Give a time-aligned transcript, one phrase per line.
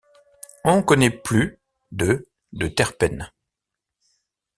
[0.63, 1.59] On connaît plus
[1.91, 3.29] de de terpènes.